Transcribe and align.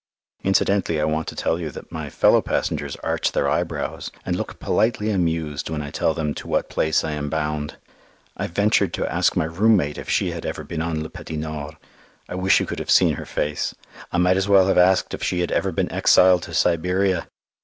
Incidentally 0.43 0.99
I 0.99 1.03
want 1.03 1.27
to 1.27 1.35
tell 1.35 1.59
you 1.59 1.69
that 1.69 1.91
my 1.91 2.09
fellow 2.09 2.41
passengers 2.41 2.95
arch 3.03 3.33
their 3.33 3.47
eyebrows 3.47 4.09
and 4.25 4.35
look 4.35 4.57
politely 4.57 5.11
amused 5.11 5.69
when 5.69 5.83
I 5.83 5.91
tell 5.91 6.15
them 6.15 6.33
to 6.33 6.47
what 6.47 6.71
place 6.71 7.03
I 7.03 7.11
am 7.11 7.29
bound. 7.29 7.77
I 8.35 8.47
ventured 8.47 8.95
to 8.95 9.05
ask 9.05 9.35
my 9.37 9.45
room 9.45 9.77
mate 9.77 9.99
if 9.99 10.09
she 10.09 10.31
had 10.31 10.43
ever 10.43 10.63
been 10.63 10.81
on 10.81 11.03
Le 11.03 11.09
Petit 11.11 11.37
Nord. 11.37 11.75
I 12.27 12.33
wish 12.33 12.59
you 12.59 12.65
could 12.65 12.79
have 12.79 12.89
seen 12.89 13.13
her 13.13 13.27
face. 13.27 13.75
I 14.11 14.17
might 14.17 14.37
as 14.37 14.49
well 14.49 14.69
have 14.69 14.77
asked 14.79 15.13
if 15.13 15.21
she 15.21 15.41
had 15.41 15.51
ever 15.51 15.71
been 15.71 15.91
exiled 15.91 16.41
to 16.41 16.53
Siberia! 16.55 17.27